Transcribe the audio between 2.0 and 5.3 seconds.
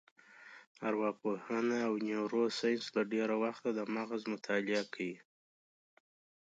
نیورو ساینس له ډېره وخته د مغز مطالعه کوي.